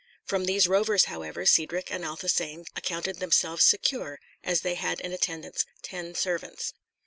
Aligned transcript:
From 0.25 0.45
these 0.45 0.65
rovers, 0.67 1.03
however, 1.05 1.45
Cedric 1.45 1.91
and 1.91 2.03
Athelstane 2.03 2.65
accounted 2.75 3.19
themselves 3.19 3.63
secure, 3.65 4.17
as 4.43 4.61
they 4.61 4.73
had 4.73 4.99
in 4.99 5.11
attendance 5.11 5.63
ten 5.83 6.15
servants. 6.15 6.73